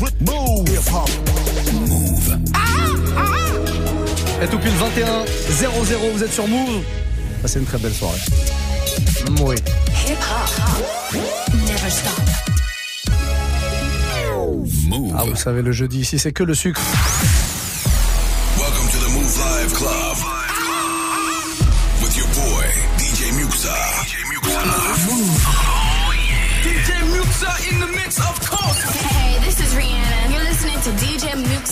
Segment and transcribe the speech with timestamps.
[0.00, 0.10] Move.
[1.72, 2.38] Move.
[4.42, 5.70] Et tout pile 21 00,
[6.12, 6.82] vous êtes sur Move.
[7.44, 8.18] C'est une très belle soirée.
[11.52, 12.12] Never stop.
[14.88, 15.14] Move.
[15.16, 16.80] Ah, vous savez, le jeudi ici, c'est que le sucre.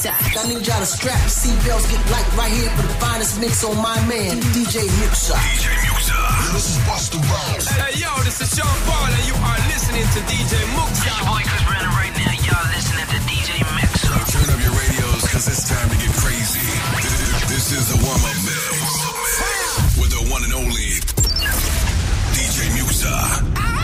[0.02, 0.42] Muxa.
[0.42, 3.64] I need y'all to strap your seatbelts, get light right here for the finest mix
[3.64, 5.34] on my man, DJ Muxa.
[5.38, 6.18] DJ Muxa.
[6.52, 7.66] This is Busta Rhymes.
[7.68, 10.90] Hey, yo, this is Sean Paul, and you are listening to DJ Muxa.
[10.90, 12.34] It's your boy Chris Brandon right now.
[12.34, 14.12] Y'all listening to DJ Muxa.
[14.32, 16.66] Turn up your radios, cause it's time to get crazy.
[17.46, 18.74] This is the warm-up mix.
[19.98, 20.98] With the one and only
[22.34, 23.14] DJ Muxa.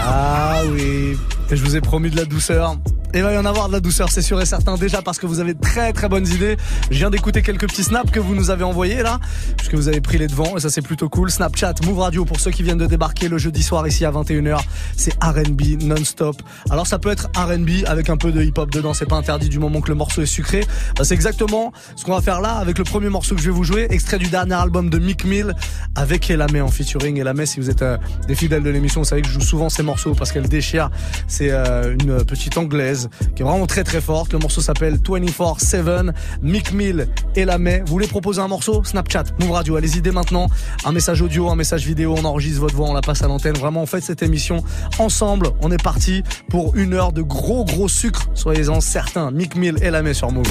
[0.00, 1.18] Ah oui.
[1.50, 2.76] Et je vous ai promis de la douceur.
[3.14, 4.76] Et il va y en avoir de la douceur, c'est sûr et certain.
[4.76, 6.56] Déjà parce que vous avez très très bonnes idées.
[6.90, 9.18] Je viens d'écouter quelques petits snaps que vous nous avez envoyés là,
[9.56, 11.30] puisque vous avez pris les devants et ça c'est plutôt cool.
[11.30, 14.58] Snapchat, Move Radio pour ceux qui viennent de débarquer le jeudi soir ici à 21h.
[14.96, 16.36] C'est R&B non-stop.
[16.70, 19.58] Alors ça peut être R&B avec un peu de hip-hop dedans, c'est pas interdit du
[19.58, 20.66] moment que le morceau est sucré.
[20.96, 23.56] Bah, c'est exactement ce qu'on va faire là avec le premier morceau que je vais
[23.56, 25.54] vous jouer, extrait du dernier album de Mick Mill
[25.94, 27.18] avec Elamé en featuring.
[27.18, 29.70] Elamé, si vous êtes euh, des fidèles de l'émission, vous savez que je joue souvent
[29.70, 30.90] ces morceaux parce qu'elle déchire.
[31.26, 32.97] C'est euh, une petite anglaise
[33.34, 34.32] qui est vraiment très très forte.
[34.32, 37.80] Le morceau s'appelle 24-7, Mick Mill et la May.
[37.80, 38.82] Vous voulez proposer un morceau?
[38.84, 40.48] Snapchat, Move Radio, allez-y dès maintenant.
[40.84, 43.56] Un message audio, un message vidéo, on enregistre votre voix, on la passe à l'antenne.
[43.56, 44.62] Vraiment, on fait cette émission
[44.98, 45.50] ensemble.
[45.60, 48.28] On est parti pour une heure de gros gros sucre.
[48.34, 49.30] Soyez-en certains.
[49.30, 50.46] Mick Mill et la May sur Move.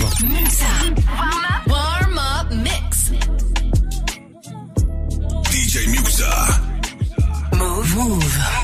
[1.68, 3.12] Warm up mix.
[5.52, 6.62] DJ Muxa.
[7.54, 7.96] Move.
[7.96, 8.57] Move.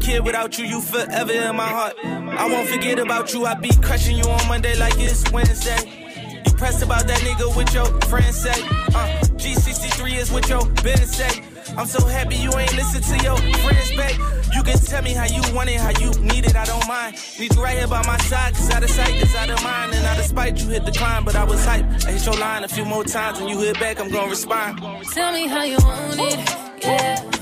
[0.00, 0.64] Kid without you.
[0.64, 1.94] You forever in my heart.
[2.04, 3.46] I won't forget about you.
[3.46, 6.00] I be crushing you on Monday like it's Wednesday.
[6.46, 6.52] You
[6.84, 8.50] about that nigga with your friends say.
[8.50, 11.42] Uh, G63 is what your business say.
[11.76, 14.18] I'm so happy you ain't listen to your friends back.
[14.54, 17.16] You can tell me how you want it, how you need it, I don't mind.
[17.38, 19.94] Need you right here by my side, cause out of sight cause out of mind.
[19.94, 21.86] And out of spite, you hit the climb, but I was hype.
[22.06, 24.80] I hit your line a few more times, when you hit back, I'm gonna respond.
[25.12, 27.39] Tell me how you want it, yeah.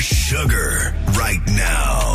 [0.00, 2.09] Sugar right now.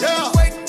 [0.00, 0.59] Bro.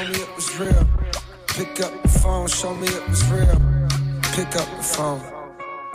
[0.00, 0.86] Show me it was real.
[1.48, 3.60] Pick up the phone, show me it was real.
[4.34, 5.20] Pick up the phone.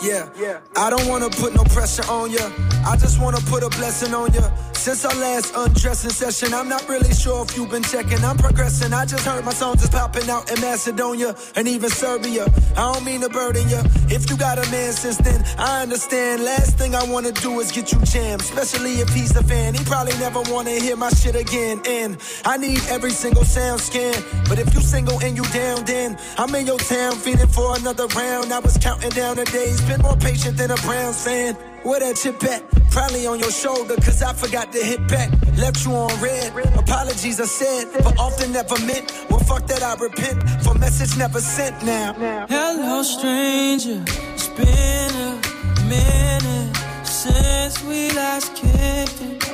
[0.01, 2.51] Yeah, I don't wanna put no pressure on ya.
[2.85, 4.51] I just wanna put a blessing on ya.
[4.85, 8.23] Since our last undressing session, I'm not really sure if you've been checking.
[8.23, 8.93] I'm progressing.
[8.93, 12.45] I just heard my songs is popping out in Macedonia and even Serbia.
[12.77, 13.81] I don't mean to burden you.
[14.13, 16.43] If you got a man since then, I understand.
[16.43, 19.73] Last thing I wanna do is get you jammed, especially if he's a fan.
[19.73, 21.81] He probably never wanna hear my shit again.
[21.87, 24.13] And I need every single sound scan.
[24.47, 28.05] But if you single and you down, then I'm in your town feeling for another
[28.05, 28.53] round.
[28.53, 31.57] I was counting down the days, been more patient than a Browns fan.
[31.85, 32.63] Where that chip at?
[32.89, 35.29] Probably on your shoulder, cause I forgot to hit back.
[35.55, 36.51] Left you on red.
[36.75, 39.13] Apologies I said, but often never meant.
[39.29, 40.49] Well, fuck that, I repent.
[40.63, 42.13] For message never sent now.
[42.49, 44.03] Hello, stranger.
[44.33, 45.39] It's been a
[45.87, 46.75] minute
[47.05, 49.47] since we last kicked it.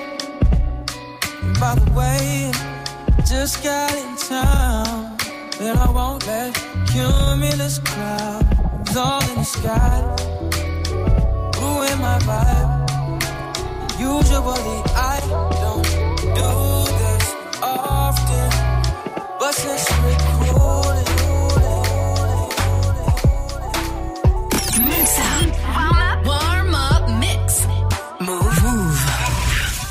[1.43, 2.49] And by the way,
[3.27, 5.17] just got in town.
[5.59, 6.55] But I won't let
[6.87, 10.31] cumulus clouds all in the sky
[11.91, 12.71] ruin my vibe.
[13.99, 15.19] Usually I
[15.61, 15.83] don't
[16.21, 16.51] do
[16.99, 17.25] this
[17.61, 18.49] often,
[19.39, 21.05] but since we're coolin',
[24.87, 26.25] Mix up.
[26.25, 27.09] Warm up.
[27.19, 27.65] Mix.
[28.19, 28.97] Mouv', Mouv'.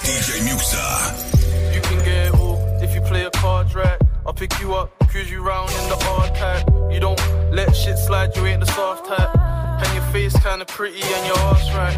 [0.05, 1.75] DJ Muxxa.
[1.75, 3.99] You can get it all if you play a card right.
[4.27, 6.67] I'll pick you up, cruise you round in the hard type.
[6.93, 7.21] You don't
[7.53, 9.60] let shit slide, you ain't the soft type.
[10.13, 11.97] Face kinda pretty and your ass right.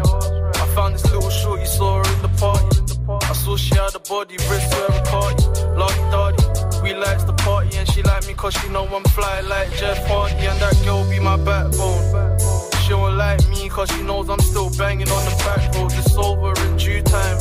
[0.61, 2.67] I found this little short you saw her in the party.
[3.09, 5.43] I saw she had a body, wrist to every party.
[5.75, 9.41] Lardy dardy, we likes the party and she like me cause she know I'm fly
[9.41, 10.45] like Jeff Hardy.
[10.45, 12.37] And that girl be my backbone.
[12.83, 15.91] She don't like me cause she knows I'm still banging on the back road.
[15.93, 17.39] It's over in due time.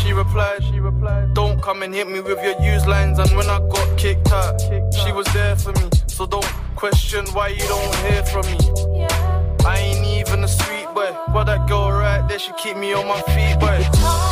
[0.00, 3.18] She replied, she replied, Don't come and hit me with your used lines.
[3.18, 5.90] And when I got kicked out, she was there for me.
[6.06, 8.97] So don't question why you don't hear from me.
[10.48, 10.88] Sweet
[11.32, 14.27] but that girl right there, she keep me on my feet, boy.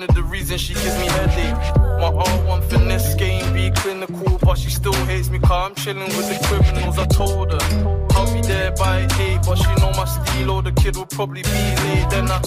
[0.00, 1.54] One of the reasons she gives me headache.
[2.00, 6.26] My R1 finesse game be clinical, but she still hates me cause I'm chilling with
[6.30, 6.98] the criminals.
[6.98, 10.72] I told her I'll be there by 8, but she know my steel or the
[10.72, 12.08] kid will probably be late.
[12.08, 12.40] Then I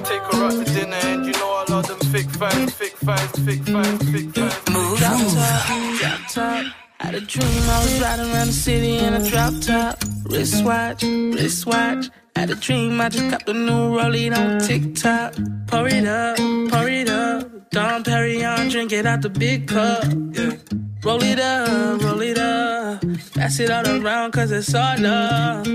[0.00, 3.30] take her out to dinner and you know I love them thick thighs, thick thighs,
[3.46, 4.68] thick thighs, thick thighs.
[4.70, 6.74] Move, Drop.
[6.98, 9.96] Had a dream I was riding around the city in a drop top.
[10.24, 12.10] Wristwatch, wristwatch.
[12.36, 15.34] Had a dream I just got the new rollie on TikTok.
[15.66, 16.36] Pour it up,
[16.70, 17.70] pour it up.
[17.70, 20.04] Dom Perignon, drink it out the big cup.
[20.32, 20.56] Yeah.
[21.04, 23.02] Roll it up, roll it up.
[23.34, 25.66] Pass it all around cause it's all love.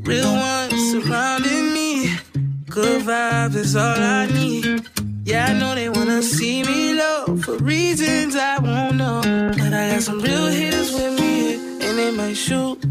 [0.00, 2.16] Real ones surrounding me.
[2.68, 4.86] Good vibes is all I need.
[5.24, 9.22] Yeah, I know they wanna see me low for reasons I won't know.
[9.58, 12.78] But I got some real hitters with me, and they might shoot.
[12.82, 12.85] shoot,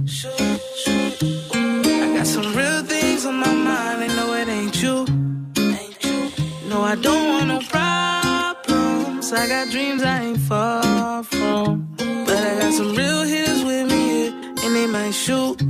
[9.37, 11.87] I got dreams I ain't far from.
[11.97, 15.61] But I got some real hitters with me, and they might shoot.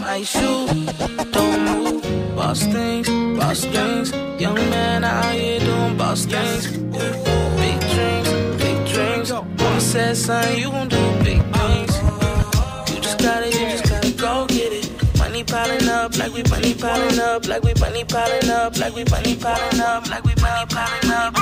[0.00, 0.68] Might shoot.
[1.32, 2.02] Don't move.
[2.34, 4.12] Boss things, boss things.
[4.40, 6.66] Young man out here doing boss things.
[6.76, 8.30] Big dreams,
[8.62, 9.32] big dreams.
[9.32, 11.96] Mama said, son, you gon' do big things.
[12.90, 14.90] You just gotta, you just gotta go get it.
[15.18, 19.04] Money piling up, like we money piling up, like we money piling up, like we
[19.04, 21.34] money piling up, like we money piling up.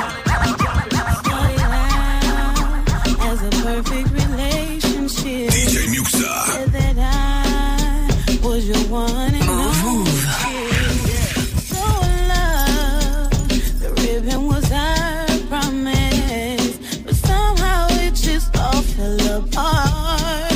[1.05, 1.62] As a
[3.63, 5.51] perfect relationship.
[5.51, 6.33] DJ Muxxa.
[6.53, 10.11] Said that I was your one and only.
[11.71, 11.85] So
[12.33, 13.31] love,
[13.83, 20.52] the ribbon was our promise, but somehow it just all fell apart.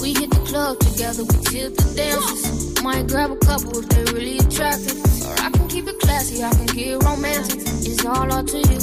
[0.00, 2.82] We hit the club together, we tip the dancers.
[2.82, 4.98] Might grab a couple if they really attractive.
[5.24, 7.60] Or I can keep it classy, I can get romantic.
[7.88, 8.78] It's all up to you,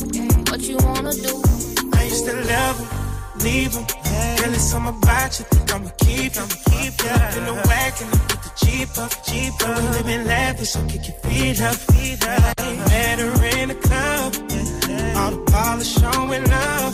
[0.50, 1.34] what you wanna do.
[1.94, 2.90] I used to love him,
[3.46, 3.86] leave him.
[4.38, 6.50] Girl, it's something about you, think I'ma keep him.
[6.70, 9.78] Keep up in the wagon, I put the Jeep up, Jeep up.
[9.78, 12.58] We living lavish, so kick your feet up, feet up.
[12.90, 14.34] Met her in the club,
[15.18, 16.94] all the ballers showing love.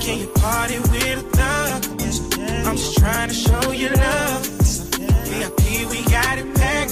[0.00, 2.01] Can you party with a thug?
[2.64, 4.46] I'm just trying to show you love.
[5.26, 6.90] VIP, we got it packed.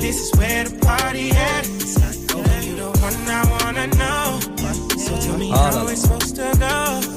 [0.00, 1.66] This is where the party at.
[2.64, 4.55] You the one I wanna know.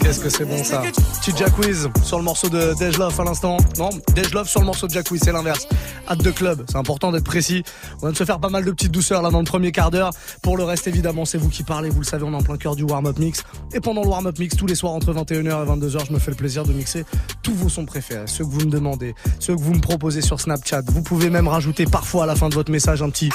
[0.02, 0.82] Qu'est-ce que c'est bon ça
[1.22, 3.58] Petit Jack Wiz sur le morceau de Dej Love à l'instant.
[3.78, 5.68] Non, Dej Love sur le morceau de Jack c'est l'inverse.
[6.08, 7.64] Hâte de club, c'est important d'être précis.
[7.98, 9.92] On vient de se faire pas mal de petites douceurs là dans le premier quart
[9.92, 10.12] d'heure.
[10.42, 11.90] Pour le reste, évidemment, c'est vous qui parlez.
[11.90, 13.44] Vous le savez, on est en plein cœur du warm-up mix.
[13.74, 16.32] Et pendant le warm-up mix, tous les soirs entre 21h et 22h, je me fais
[16.32, 17.06] le plaisir de mixer
[17.44, 20.40] tous vos sons préférés, ceux que vous me demandez, ceux que vous me proposez sur
[20.40, 20.82] Snapchat.
[20.88, 23.30] Vous pouvez même rajouter parfois à la fin de votre message un petit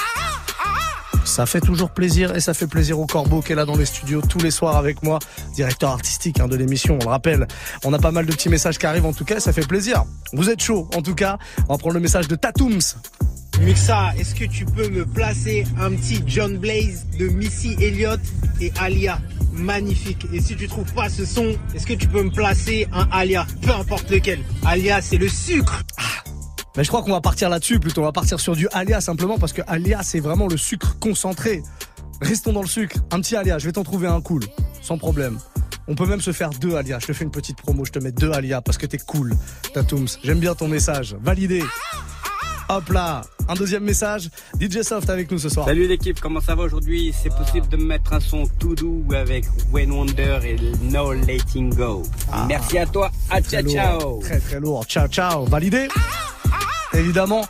[1.25, 3.85] ça fait toujours plaisir et ça fait plaisir au Corbeau qui est là dans les
[3.85, 5.19] studios tous les soirs avec moi,
[5.53, 7.47] directeur artistique hein, de l'émission, on le rappelle.
[7.83, 10.03] On a pas mal de petits messages qui arrivent en tout cas, ça fait plaisir.
[10.33, 11.37] Vous êtes chaud en tout cas.
[11.67, 12.95] On va prendre le message de Tatooms.
[13.61, 18.19] Muxa, est-ce que tu peux me placer un petit John Blaze de Missy Elliott
[18.61, 19.19] et Alia?
[19.53, 20.27] Magnifique.
[20.33, 23.47] Et si tu trouves pas ce son, est-ce que tu peux me placer un Alia?
[23.61, 24.39] Peu importe lequel.
[24.65, 25.81] Alia, c'est le sucre.
[26.77, 28.01] Mais je crois qu'on va partir là-dessus plutôt.
[28.01, 31.63] On va partir sur du Alia simplement parce que Alia c'est vraiment le sucre concentré.
[32.21, 32.97] Restons dans le sucre.
[33.11, 34.43] Un petit Alia, je vais t'en trouver un cool,
[34.81, 35.37] sans problème.
[35.87, 36.99] On peut même se faire deux Alia.
[36.99, 39.33] Je te fais une petite promo, je te mets deux Alia parce que t'es cool,
[39.73, 40.07] Tatooms.
[40.23, 41.15] J'aime bien ton message.
[41.21, 41.63] Validé.
[42.67, 44.29] Hop là, un deuxième message.
[44.59, 45.67] DJ Soft avec nous ce soir.
[45.67, 47.13] Salut l'équipe, comment ça va aujourd'hui?
[47.21, 51.75] C'est possible de me mettre un son tout doux avec Wayne Wonder et No Letting
[51.75, 52.03] Go.
[52.31, 52.45] Ah.
[52.47, 54.19] Merci à toi, à Très ciao ciao.
[54.19, 54.85] Très très lourd.
[54.85, 55.45] Ciao ciao.
[55.45, 55.87] Validé.
[56.97, 57.43] Évidemment.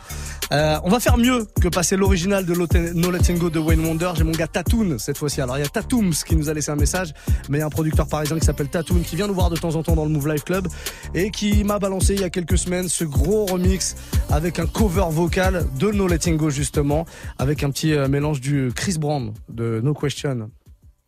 [0.52, 2.54] Euh, on va faire mieux que passer l'original de
[2.94, 4.12] No Letting Go de Wayne Wonder.
[4.16, 5.40] J'ai mon gars Tatoon cette fois-ci.
[5.40, 7.12] Alors il y a Tatooms qui nous a laissé un message,
[7.48, 9.56] mais il y a un producteur parisien qui s'appelle Tatoon qui vient nous voir de
[9.56, 10.68] temps en temps dans le Move Life Club
[11.14, 13.96] et qui m'a balancé il y a quelques semaines ce gros remix
[14.30, 17.06] avec un cover vocal de No Letting Go justement,
[17.38, 20.50] avec un petit euh, mélange du Chris Brown de No Question.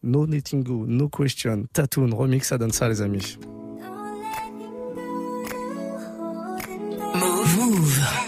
[0.02, 3.38] No Letting Go, No Question, Tatoon, remix, ça donne ça les amis.
[7.14, 8.27] Move.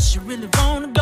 [0.00, 0.99] unless you really wanna go.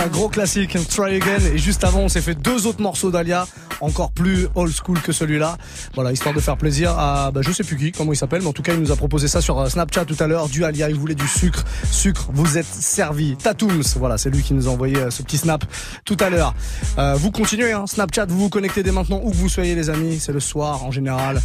[0.00, 1.44] Alia, gros classique, Try Again.
[1.52, 3.46] Et juste avant, on s'est fait deux autres morceaux d'Alia,
[3.80, 5.58] encore plus old school que celui-là.
[5.94, 8.48] Voilà, histoire de faire plaisir à, bah, je sais plus qui, comment il s'appelle, mais
[8.48, 10.48] en tout cas, il nous a proposé ça sur euh, Snapchat tout à l'heure.
[10.48, 11.64] Du Alia, il voulait du sucre.
[11.90, 13.36] Sucre, vous êtes servi.
[13.36, 15.64] Tatoums, voilà, c'est lui qui nous a envoyé euh, ce petit snap
[16.04, 16.54] tout à l'heure.
[16.98, 19.90] Euh, vous continuez, hein, Snapchat, vous vous connectez dès maintenant, où que vous soyez, les
[19.90, 20.18] amis.
[20.18, 21.40] C'est le soir, en général.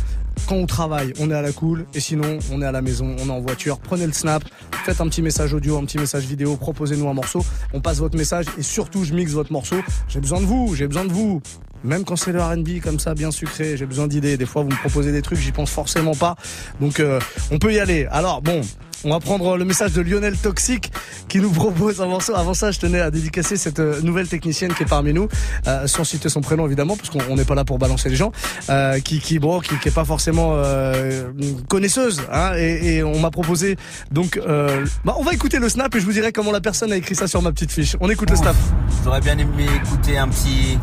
[0.48, 3.16] Quand on travaille, on est à la cool, et sinon, on est à la maison,
[3.20, 3.80] on est en voiture.
[3.80, 4.44] Prenez le snap,
[4.84, 7.44] faites un petit message audio, un petit message vidéo, proposez-nous un morceau.
[7.74, 9.78] On passe votre message et surtout, je mixe votre morceau.
[10.08, 11.42] J'ai besoin de vous, j'ai besoin de vous.
[11.84, 14.38] Même quand c'est le R&B comme ça, bien sucré, j'ai besoin d'idées.
[14.38, 16.36] Des fois, vous me proposez des trucs, j'y pense forcément pas.
[16.80, 17.20] Donc, euh,
[17.52, 18.08] on peut y aller.
[18.12, 18.62] Alors, bon,
[19.06, 20.92] on va prendre le message de Lionel Toxic
[21.30, 22.36] qui nous propose un morceau.
[22.36, 25.28] Avant ça, je tenais à dédicacer cette euh, nouvelle technicienne qui est parmi nous,
[25.68, 28.16] euh, sans citer son prénom évidemment, parce qu'on on n'est pas là pour balancer les
[28.16, 28.32] gens,
[28.70, 31.32] euh, qui qui bon, qui, qui est pas forcément euh,
[31.70, 33.78] connaisseuse, hein, et, et on m'a proposé
[34.12, 36.92] donc, euh, bah, on va écouter le snap et je vous dirai comment la personne
[36.92, 37.96] a écrit ça sur ma petite fiche.
[38.00, 38.56] On écoute le snap.
[39.04, 40.80] J'aurais bien aimé écouter un petit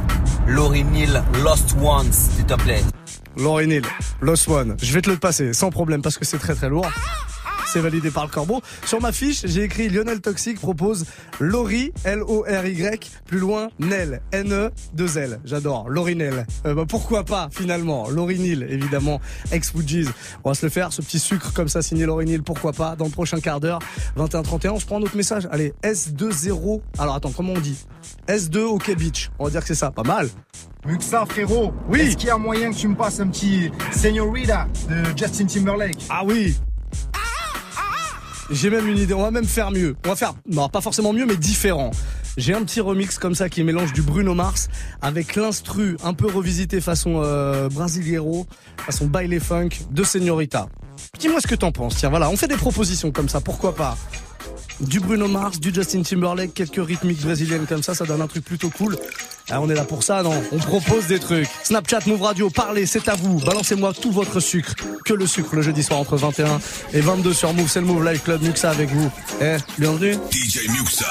[0.46, 2.82] Laurie Neal Lost Ones, s'il te plaît.
[3.36, 3.82] Laurie Neal,
[4.20, 4.76] Lost One.
[4.80, 6.86] Je vais te le passer sans problème parce que c'est très très lourd.
[7.72, 8.60] C'est validé par le corbeau.
[8.84, 11.06] Sur ma fiche, j'ai écrit Lionel Toxic propose
[11.40, 15.40] Laurie, L-O-R-Y, plus loin, Nel, N-E-2-L.
[15.46, 16.44] J'adore, Laurie Nel.
[16.66, 18.10] Euh, bah, pourquoi pas, finalement?
[18.10, 20.06] Laurie Neal, évidemment, ex-Fujis.
[20.44, 22.94] On va se le faire, ce petit sucre comme ça, signé Laurie Neal, pourquoi pas,
[22.94, 23.78] dans le prochain quart d'heure,
[24.18, 24.68] 21-31.
[24.72, 25.48] On se prend un autre message.
[25.50, 26.80] Allez, S20.
[26.98, 27.78] Alors attends, comment on dit?
[28.28, 29.30] S2 OK Beach.
[29.38, 30.28] On va dire que c'est ça, pas mal.
[30.84, 32.00] Muxa frérot, Oui.
[32.00, 36.04] est-ce qu'il y a moyen que tu me passes un petit Señorita de Justin Timberlake?
[36.10, 36.54] Ah oui
[38.50, 39.96] J'ai même une idée, on va même faire mieux.
[40.04, 41.90] On va faire, non pas forcément mieux, mais différent.
[42.36, 44.68] J'ai un petit remix comme ça qui mélange du Bruno Mars
[45.02, 48.46] avec l'instru un peu revisité façon euh, brasileiro,
[48.78, 50.68] façon baile funk de Señorita.
[51.18, 51.96] Dis-moi ce que t'en penses.
[51.96, 53.96] Tiens, voilà, on fait des propositions comme ça, pourquoi pas
[54.82, 58.44] du Bruno Mars, du Justin Timberlake, quelques rythmiques brésiliennes comme ça, ça donne un truc
[58.44, 58.96] plutôt cool.
[59.50, 61.48] On est là pour ça, non On propose des trucs.
[61.64, 63.38] Snapchat, Move Radio, parlez, c'est à vous.
[63.40, 64.74] Balancez-moi tout votre sucre.
[65.04, 66.60] Que le sucre le jeudi soir entre 21
[66.94, 69.10] et 22 sur Move, c'est le Move Live Club Muxa avec vous.
[69.40, 70.16] Eh, bienvenue.
[70.30, 71.06] DJ Muxa.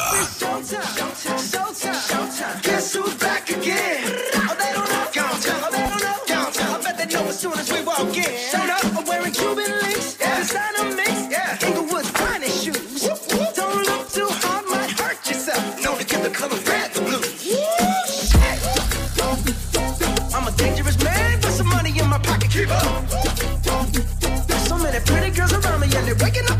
[26.12, 26.51] it, waking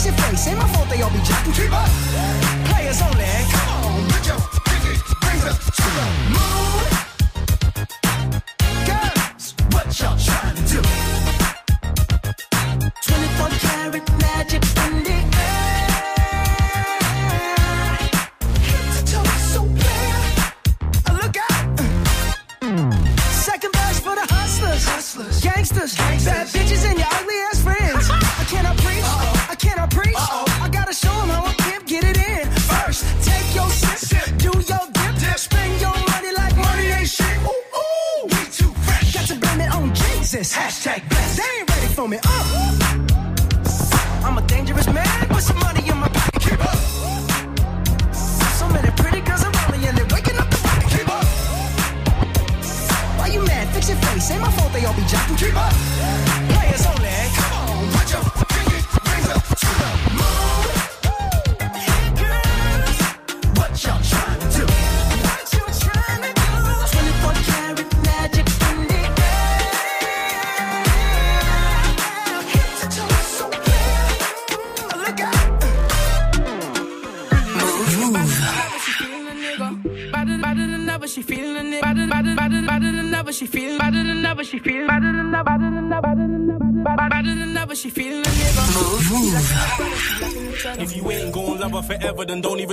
[0.00, 0.46] fix your face.
[0.48, 1.52] Ain't my fault they all be jacking.
[1.52, 1.88] Keep up.
[2.70, 3.24] Players only.
[3.52, 6.99] Come on, put your pinky rings up to the moon.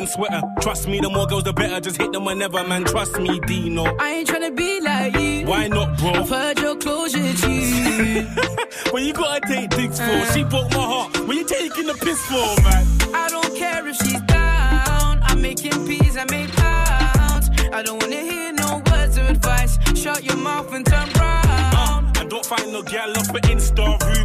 [0.07, 0.41] sweater.
[0.61, 1.79] Trust me, the more girls, the better.
[1.79, 2.83] Just hit them whenever, man.
[2.83, 3.85] Trust me, Dino.
[3.99, 5.45] I ain't trying to be like you.
[5.45, 6.11] Why not, bro?
[6.11, 8.25] I've heard your closure, G.
[8.93, 10.05] well, you gotta take dicks for.
[10.05, 11.17] Uh, she broke my heart.
[11.27, 12.85] What you taking the piss for, man?
[13.13, 15.19] I don't care if she's down.
[15.23, 17.49] I'm making peas, I make pounds.
[17.73, 19.77] I don't wanna hear no words of advice.
[19.95, 21.47] Shut your mouth and turn round.
[21.47, 24.16] Uh, and don't find no girl up an Insta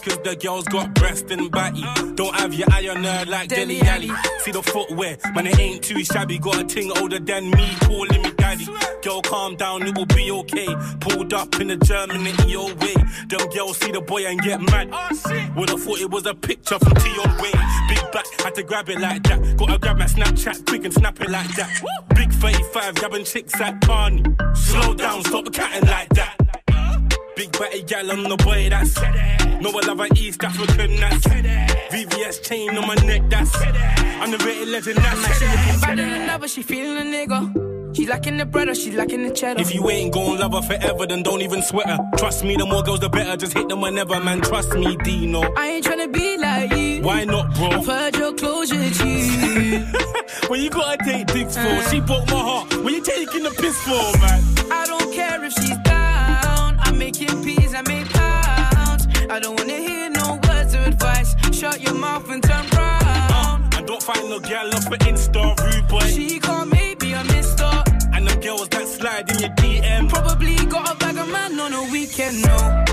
[0.00, 1.84] cause the girls got breast and batty.
[2.14, 4.10] Don't have your eye on her like Dele Alli.
[4.40, 6.38] See the footwear, man, it ain't too shabby.
[6.38, 8.66] Got a ting older than me, calling me daddy.
[9.02, 10.68] Girl, calm down, it will be okay.
[11.00, 12.94] Pulled up in the German in your way.
[13.28, 14.90] Them girls see the boy and get mad.
[15.56, 17.64] Would have thought it was a picture from Tion Wayne.
[17.88, 19.56] Big back, had to grab it like that.
[19.56, 21.70] Gotta grab my Snapchat quick and snap it like that.
[22.14, 24.24] Big 35, grabbing chicks at Carney.
[24.54, 26.43] Slow down, stop the catting like that.
[27.36, 28.94] Big batty gal on the boy, that's
[29.60, 31.26] No, I love a East African, that's
[31.90, 36.28] VVS chain on my neck, that's I'm the rated legend, that's She looking better than
[36.30, 37.96] ever, she feeling a nigga.
[37.96, 39.60] She lacking the bread or she lacking the cheddar.
[39.60, 41.98] If you ain't gon' love her forever, then don't even sweat her.
[42.16, 43.36] Trust me, the more girls, the better.
[43.36, 44.40] Just hit them whenever, man.
[44.40, 45.42] Trust me, Dino.
[45.56, 47.02] I ain't tryna be like you.
[47.02, 47.68] Why not, bro?
[47.68, 49.78] I've heard your closure, G.
[50.48, 52.74] when you gotta take dicks for, she broke my heart.
[52.82, 54.72] When you taking the piss for, man?
[54.72, 56.03] I don't care if she's down.
[57.04, 59.06] Making peas, I make pounds.
[59.28, 61.36] I don't wanna hear no words of advice.
[61.52, 63.04] Shut your mouth and turn round.
[63.04, 66.00] Uh, and don't find no gal off for Insta, rude boy.
[66.06, 67.70] She can't make me a mister.
[68.14, 70.08] And them girls that slide in your DM.
[70.08, 72.83] Probably got a bag of man on a weekend, no.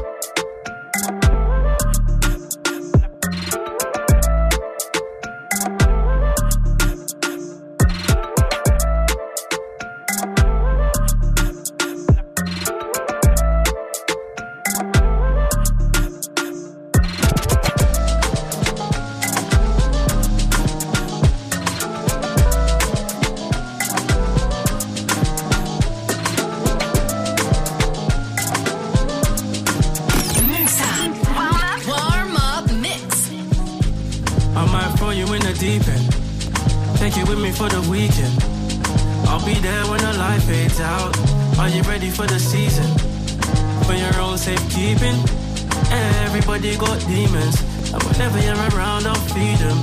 [46.64, 47.58] Everybody got demons.
[47.92, 49.82] And whenever you're around, I'll feed them.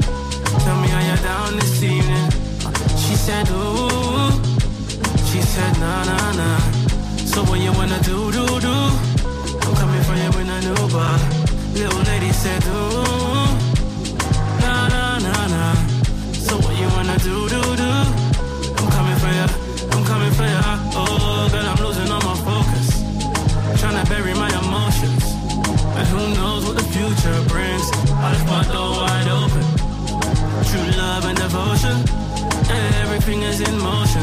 [0.62, 2.30] Tell me how you're down this evening.
[2.96, 4.30] She said, ooh.
[5.26, 6.58] She said, nah, nah, nah.
[7.26, 8.70] So what you wanna do, do, do?
[8.70, 11.18] I'm coming for you in a new bar.
[11.74, 13.02] Little lady said, ooh.
[14.62, 15.74] Nah, nah, nah, nah.
[16.32, 18.27] So what you wanna do, do, do?
[27.28, 27.90] The future brings?
[27.92, 29.64] I just want door wide open.
[30.68, 31.96] True love and devotion.
[33.02, 34.22] Everything is in motion.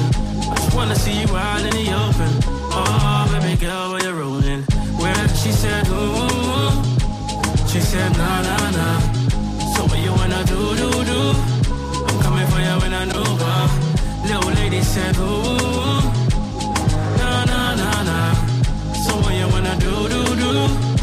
[0.52, 2.32] I just wanna see you out in the open.
[2.72, 4.62] Oh, baby girl, where you rolling?
[5.02, 6.70] Where she said, ooh.
[7.68, 9.00] She said, nah, nah, nah.
[9.74, 11.22] So what you wanna do, do, do?
[12.08, 13.70] I'm coming for you in a new bar.
[14.26, 16.02] Little lady said, ooh.
[17.20, 18.34] Nah, nah, nah, nah.
[19.04, 20.95] So what you wanna do, do, do?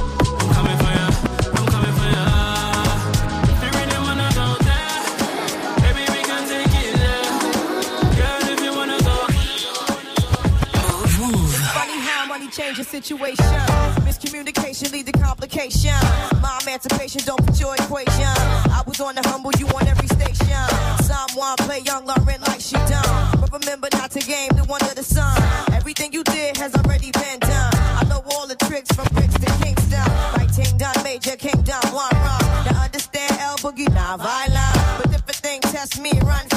[13.03, 13.45] Situation.
[14.07, 15.91] Miscommunication lead to complication.
[16.41, 18.31] My emancipation don't fit your equation.
[18.71, 20.63] I was on the humble, you on every station.
[21.03, 23.41] Someone play young Lauryn like she done.
[23.41, 25.35] But remember not to game the one of the sun.
[25.73, 27.75] Everything you did has already been done.
[27.75, 30.07] I know all the tricks from bricks to Kingston.
[30.39, 32.47] Like Ting Done Major, Kingdom, one wrong.
[32.71, 35.03] Now understand L-Boogie, not violent.
[35.03, 36.52] But if a thing test me, run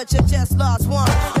[0.00, 1.39] but you just lost one.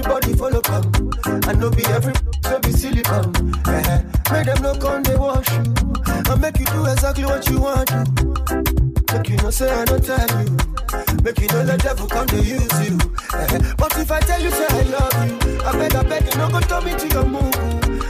[0.00, 0.90] Everybody follow come.
[1.44, 3.52] I know be every so be silicon.
[3.68, 5.74] Eh, make them no come they wash you.
[6.06, 7.98] I make you do exactly what you want to.
[9.12, 10.56] Make you no say I don't tell you.
[11.22, 12.96] Make you no let devil come to use you.
[13.34, 16.38] Eh, but if I tell you say I love you, I beg I beg you
[16.38, 17.52] no go turn me to your move.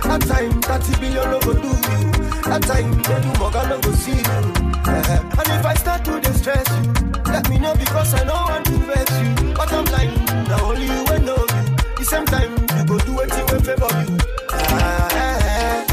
[0.06, 2.12] That time 30 billion no go do you.
[2.46, 4.70] That time they do more no go see you.
[4.86, 6.92] Eh, and if I start to distress you,
[7.32, 9.54] let me know because I know want to vex you.
[9.54, 10.10] But I'm like,
[10.48, 11.39] now only you will know you.
[11.39, 11.39] The
[12.10, 14.18] same time you go do anything will favor you.
[14.50, 15.84] Ah, eh, eh,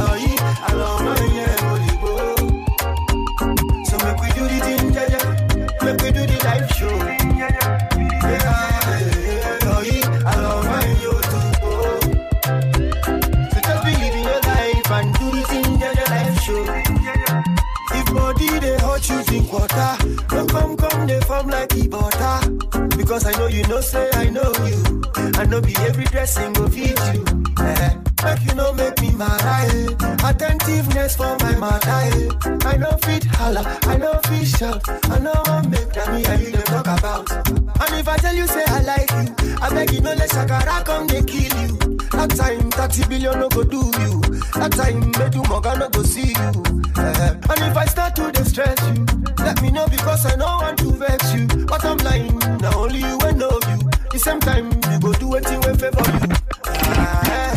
[2.01, 2.38] oh.
[3.86, 5.26] So make we do the thing, yeah, yeah.
[5.86, 6.95] Make we do the live show.
[6.97, 8.49] Yeah, yeah,
[11.63, 11.99] oh.
[13.51, 16.63] So just believe in your life and do the thing, yeah, yeah, show.
[17.99, 18.78] If body they
[19.51, 19.91] water,
[20.30, 22.97] don't come come they form like the butter.
[22.97, 25.07] Because I know you know say I know you.
[25.40, 27.24] I know be every dressing go fit you.
[27.60, 28.07] Eh.
[28.28, 29.88] Make you know make me mad eh.
[30.28, 32.30] Attentiveness for my mother eh.
[32.67, 34.82] I know fit holla, I know fit shout.
[35.09, 37.32] I know one make that me and you talk about.
[37.32, 40.84] And if I tell you say I like you, I beg you no let shakara
[40.84, 41.78] come they kill you.
[42.11, 44.19] That time 30 billion no go do you.
[44.59, 46.51] That time make you moga no go see you.
[46.97, 49.05] And if I start to distress you,
[49.39, 51.47] let me know because I know want to vex you.
[51.65, 53.80] But I'm lying, now only you will know you.
[54.11, 57.57] The same time you go do anything will favor you.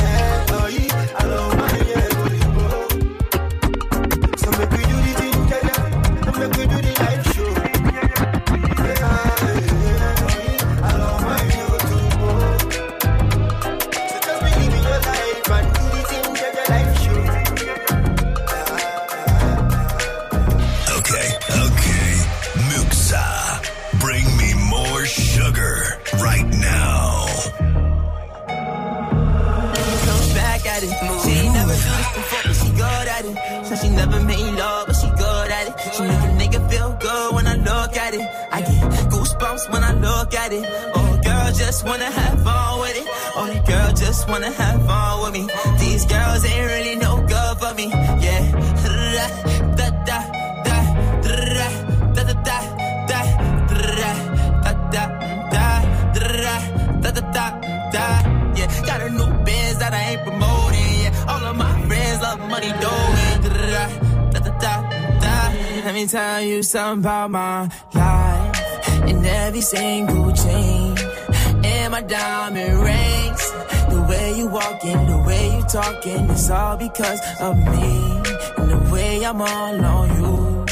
[41.90, 43.08] Wanna have fun with it.
[43.34, 45.42] Oh, the girl just wanna have fun with me.
[45.82, 47.86] These girls ain't really no good for me.
[48.26, 48.42] Yeah.
[49.78, 50.18] Da da
[50.66, 50.76] da da
[51.24, 51.64] da
[52.14, 52.58] da da da
[53.10, 53.20] da
[53.74, 53.94] da
[54.94, 55.04] da
[55.54, 55.64] da
[57.02, 57.46] da da da
[57.94, 58.06] da
[58.58, 58.68] yeah.
[58.86, 59.30] Got a new
[59.80, 60.94] that I ain't promoting.
[61.02, 61.30] Yeah.
[61.30, 63.36] All of my friends love money doing.
[63.42, 64.74] Da da da da
[65.24, 65.36] da.
[65.86, 69.08] Let me tell you something about my life.
[69.08, 70.94] In every single chain,
[71.88, 73.50] my diamond rings.
[73.88, 78.20] The way you walking, the way you talking, it's all because of me.
[78.58, 80.66] And the way I'm all on you.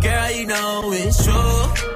[0.00, 1.95] Girl, you know it's true.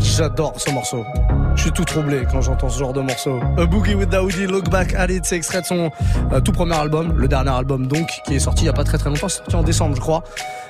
[0.00, 1.04] j'adore ce morceau.
[1.56, 3.40] Je suis tout troublé quand j'entends ce genre de morceau.
[3.56, 5.90] A Boogie with Daoudi, Look Back at It, c'est extrait de son
[6.32, 8.84] euh, tout premier album, le dernier album donc, qui est sorti il y a pas
[8.84, 10.22] très très longtemps, sorti en décembre je crois.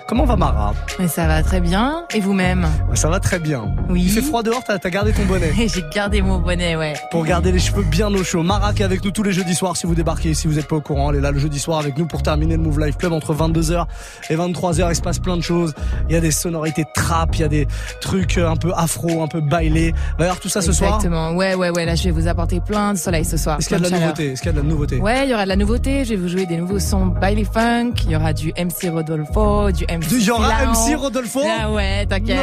[0.09, 2.07] Comment va Mara Mais ça va très bien.
[2.15, 3.75] Et vous-même Bah, Ça va très bien.
[3.91, 4.05] Oui.
[4.07, 5.53] Il fait froid dehors, t'as gardé ton bonnet.
[5.57, 6.95] J'ai gardé mon bonnet, ouais.
[7.11, 8.43] Pour garder les cheveux bien au chaud.
[8.43, 10.67] Mara qui est avec nous tous les jeudis soirs si vous débarquez, si vous n'êtes
[10.67, 11.11] pas au courant.
[11.11, 13.35] Elle est là le jeudi soir avec nous pour terminer le Move Life Club entre
[13.35, 13.85] 22h
[14.31, 14.89] et 23h.
[14.89, 15.75] Il se passe plein de choses.
[16.09, 17.69] Il y a des sonorités trap, il y a des
[18.01, 19.89] trucs euh, un peu afro, un peu bailé.
[19.89, 21.33] Il va y avoir tout ça ce ce soir Exactement.
[21.37, 21.85] Ouais, ouais, ouais.
[21.85, 23.59] Là, je vais vous apporter plein de soleil ce soir.
[23.59, 24.33] Est-ce qu'il y a de la nouveauté?
[24.33, 24.97] Est-ce qu'il y a de la nouveauté?
[25.01, 26.07] Ouais, il y aura de la nouveauté.
[26.07, 27.93] Je vais vous jouer des nouveaux sons Bailey Funk.
[28.07, 29.98] Il y aura du MC Rodolfo, du MC.
[30.11, 30.73] Il y aura Filao.
[30.73, 32.39] MC Rodolfo Ah ouais, t'inquiète.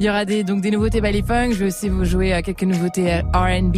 [0.00, 1.52] Il y aura des donc des nouveautés Bailey Funk.
[1.52, 3.76] Je vais aussi vous jouer euh, quelques nouveautés R&B,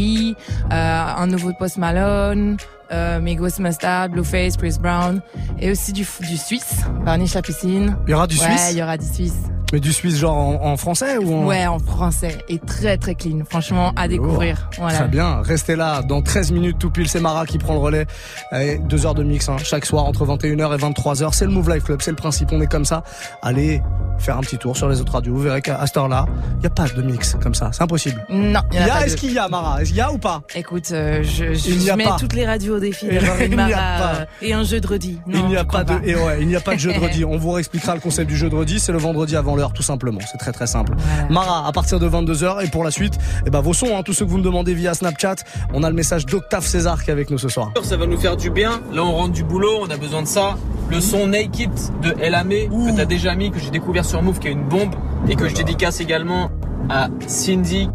[0.72, 2.56] euh, un nouveau Post Malone.
[2.92, 5.20] Euh, Migos Mustard, Blueface, Chris Brown
[5.58, 7.96] et aussi du, du Suisse, Barniche la piscine.
[8.06, 9.34] Il y aura du ouais, Suisse il y aura du Suisse.
[9.72, 11.46] Mais du Suisse genre en, en français ou en...
[11.46, 13.38] Ouais, en français et très très clean.
[13.48, 14.68] Franchement, à découvrir.
[14.78, 14.98] Voilà.
[14.98, 16.02] Très bien, restez là.
[16.02, 18.06] Dans 13 minutes, tout pile, c'est Mara qui prend le relais.
[18.52, 21.32] Et deux heures de mix, hein, chaque soir entre 21h et 23h.
[21.32, 23.02] C'est le Move Life Club, c'est le principe, on est comme ça.
[23.42, 23.82] Allez
[24.18, 25.34] faire un petit tour sur les autres radios.
[25.34, 26.26] Vous verrez qu'à cette heure-là,
[26.56, 27.70] il n'y a pas de mix comme ça.
[27.72, 28.24] C'est impossible.
[28.30, 29.80] Non, il y, Il y a a, est-ce de- qu'il y a, Mara?
[29.82, 30.42] Est-ce qu'il y a ou pas?
[30.54, 32.16] Écoute, euh, je, je, Il n'y je a mets pas.
[32.20, 35.18] toutes les radios au défi d'avoir une Mara euh, et un jeu de redis.
[35.26, 37.24] il n'y a pas de, et ouais, il n'y a pas de jeu de redis.
[37.34, 38.80] On vous réexpliquera le concept du jeu de redis.
[38.80, 40.20] C'est le vendredi avant l'heure, tout simplement.
[40.30, 40.92] C'est très très simple.
[41.30, 43.14] Mara, à partir de 22h et pour la suite,
[43.46, 45.36] eh ben, vos sons, hein, tous ceux que vous me demandez via Snapchat.
[45.72, 47.72] On a le message d'Octave César qui est avec nous ce soir.
[47.82, 48.80] Ça va nous faire du bien.
[48.92, 50.56] Là, on rentre du boulot, on a besoin de ça.
[50.90, 51.70] Le son Naked
[52.02, 54.94] de Elamé que t'as déjà mis, que j'ai découvert sur Move, qui est une bombe
[55.28, 56.50] et que je dédicace également
[56.90, 57.88] à Cindy.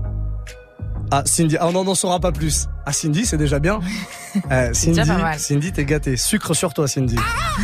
[1.11, 2.67] Ah, Cindy, ah, on n'en saura pas plus.
[2.85, 3.79] Ah, Cindy, c'est déjà bien.
[4.51, 5.39] Euh, Cindy, déjà pas mal.
[5.39, 6.15] Cindy, t'es gâté.
[6.15, 7.15] Sucre sur toi, Cindy.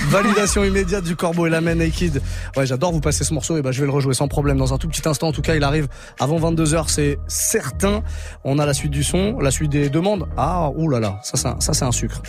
[0.10, 2.20] Validation immédiate du Corbeau et la main naked.
[2.58, 4.74] Ouais, j'adore vous passer ce morceau et bah, je vais le rejouer sans problème dans
[4.74, 5.28] un tout petit instant.
[5.28, 5.88] En tout cas, il arrive
[6.20, 8.02] avant 22h, c'est certain.
[8.44, 10.28] On a la suite du son, la suite des demandes.
[10.38, 12.20] Ah, oulala, ça, c'est un- ça, c'est un sucre.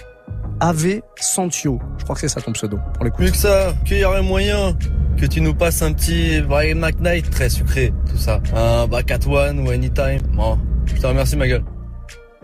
[0.60, 1.78] Ave Santio.
[1.96, 2.78] Je crois que c'est ça ton pseudo.
[3.00, 3.20] On l'écoute.
[3.24, 4.76] Mieux que ça, qu'il y aurait moyen
[5.16, 8.40] que tu nous passes un petit Brian McKnight très sucré, tout ça.
[8.54, 10.20] Un Back at One ou Anytime.
[10.34, 11.64] Bon, je te remercie ma gueule.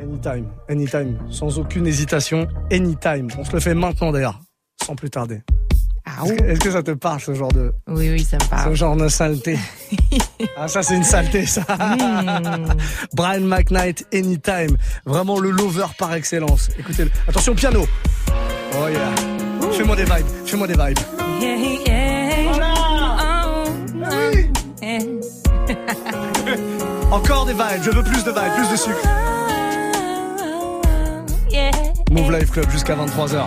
[0.01, 3.28] Anytime, anytime, sans aucune hésitation, anytime.
[3.38, 4.40] On se le fait maintenant d'ailleurs,
[4.84, 5.43] sans plus tarder.
[6.24, 8.70] Est-ce que, est-ce que ça te parle ce genre de, Oui, oui, ça me parle.
[8.70, 9.57] ce genre de saleté
[10.57, 11.62] Ah ça c'est une saleté ça.
[11.62, 12.66] Hmm.
[13.14, 14.76] Brian McKnight, anytime,
[15.07, 16.70] vraiment le lover par excellence.
[16.78, 17.86] Écoutez, attention piano.
[18.74, 19.14] Oh yeah.
[19.72, 20.99] Fais-moi des vibes, fais-moi des vibes.
[21.40, 22.53] Yeah, yeah.
[23.47, 23.64] Oh,
[24.03, 24.32] oh,
[24.82, 24.99] yeah.
[27.13, 29.07] Encore des vibes, je veux plus de vibes, plus de sucre.
[32.11, 33.45] Move Life Club jusqu'à 23h.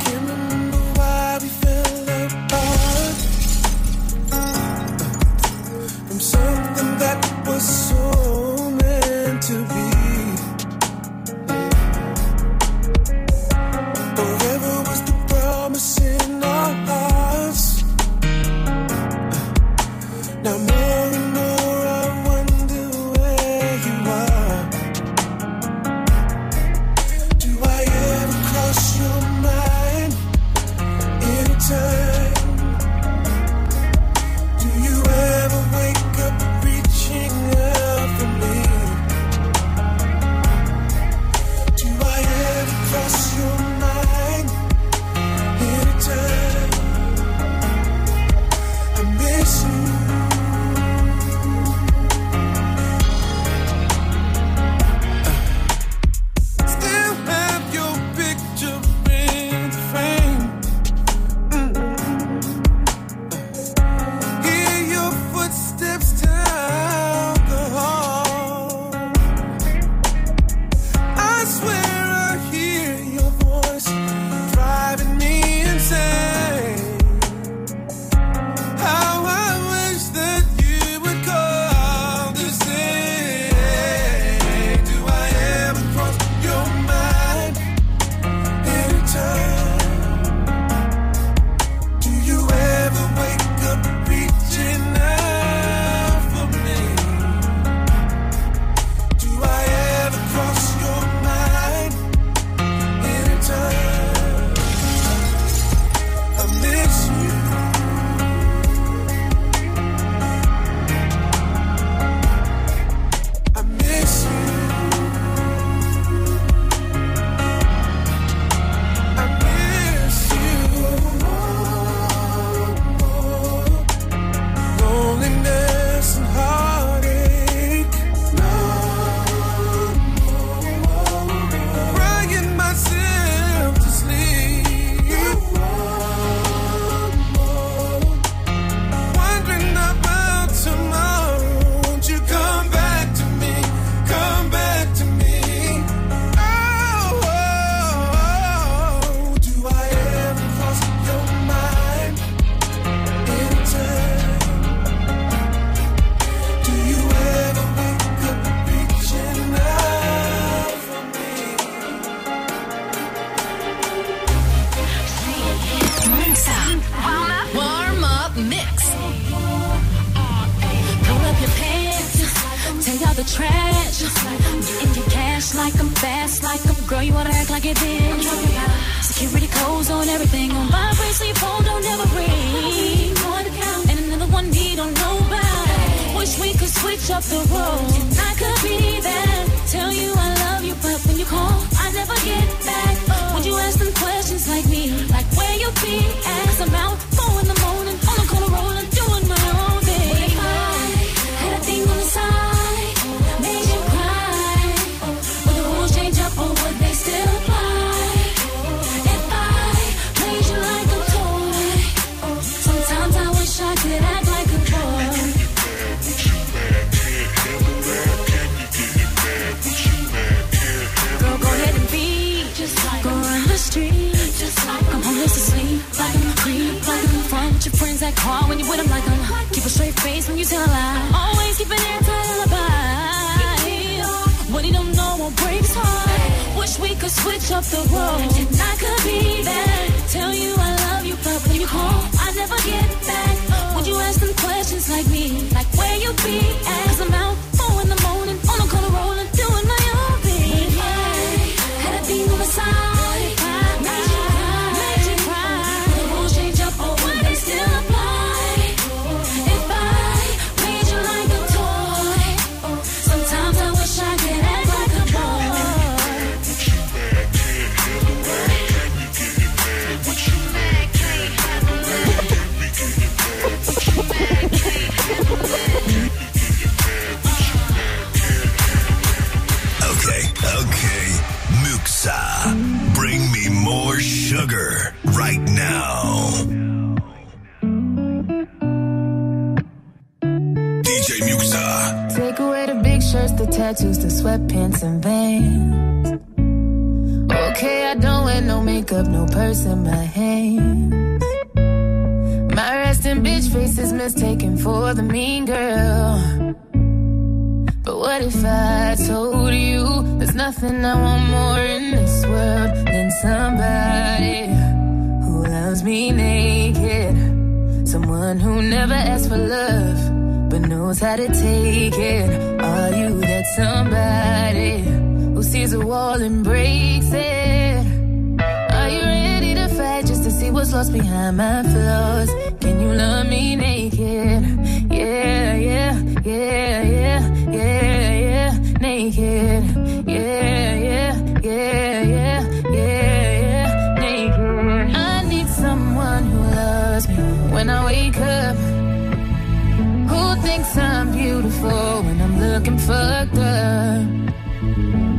[351.62, 353.34] for when I'm looking for up,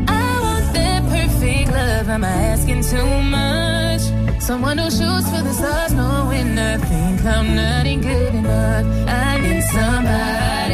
[0.08, 2.08] I want that perfect love.
[2.08, 4.02] Am I asking too much?
[4.40, 7.26] Someone who shoots for the stars, knowing nothing.
[7.26, 8.86] I'm not good enough.
[9.08, 10.65] I need somebody.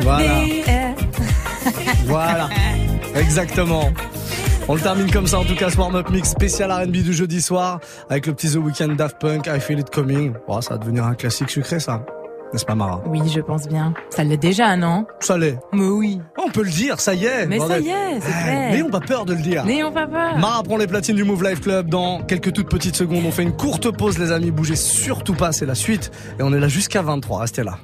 [0.00, 0.24] Voilà.
[2.06, 2.48] Voilà,
[3.14, 3.90] exactement.
[4.68, 7.40] On le termine comme ça en tout cas ce warm-up mix spécial R&B du jeudi
[7.40, 10.34] soir avec le petit The Weeknd Daft Punk I Feel It Coming.
[10.46, 12.04] Bon, ça va devenir un classique sucré ça.
[12.52, 13.02] N'est-ce pas Mara?
[13.06, 13.94] Oui, je pense bien.
[14.10, 15.06] Ça l'est déjà, non?
[15.20, 15.58] Ça l'est.
[15.72, 16.20] Mais oui.
[16.38, 17.46] On peut le dire, ça y est.
[17.46, 18.70] Mais ça y est, c'est Eh, fait.
[18.72, 19.64] N'ayons pas peur de le dire.
[19.64, 20.38] N'ayons pas peur.
[20.38, 23.24] Mara prend les platines du Move Life Club dans quelques toutes petites secondes.
[23.26, 26.12] On fait une courte pause les amis, bougez surtout pas, c'est la suite.
[26.38, 27.78] Et on est là jusqu'à 23, restez là.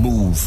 [0.00, 0.38] Move.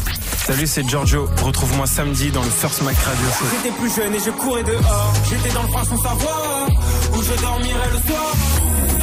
[0.46, 1.28] Salut, c'est Giorgio.
[1.42, 3.44] Retrouve-moi samedi dans le First Mac Radio Show.
[3.56, 5.12] J'étais plus jeune et je courais dehors.
[5.28, 6.68] J'étais dans le froid sans savoir
[7.12, 8.32] où je dormirais le soir.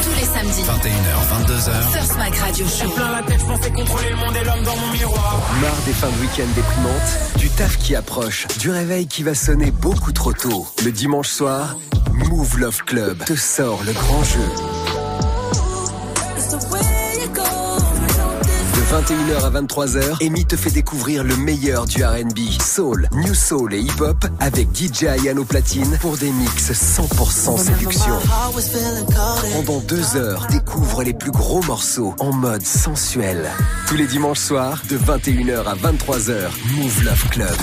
[0.02, 0.62] Tous les samedis.
[0.62, 1.92] 21h, 22h.
[1.92, 2.88] First Mac Radio Show.
[2.90, 5.38] Plein la tête, je pensais contrôler le monde et l'homme dans mon miroir.
[5.60, 9.70] Marre des fins de week-end déprimantes, du taf qui approche, du réveil qui va sonner
[9.70, 10.66] beaucoup trop tôt.
[10.84, 11.76] Le dimanche soir,
[12.12, 14.87] Move Love Club te sort le grand jeu.
[18.90, 23.80] 21h à 23h, Amy te fait découvrir le meilleur du R&B, soul, new soul et
[23.80, 28.14] hip-hop avec DJ Ayano Platine pour des mix 100% séduction.
[29.52, 33.50] Pendant deux heures, découvre les plus gros morceaux en mode sensuel.
[33.88, 37.56] Tous les dimanches soirs, de 21h à 23h, Move Love Club.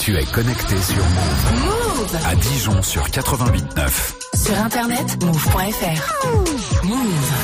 [0.00, 1.62] Tu es connecté sur Move.
[1.62, 2.16] Move.
[2.24, 4.44] À Dijon sur 88.9.
[4.46, 6.84] Sur internet, move.fr.
[6.84, 7.34] Move.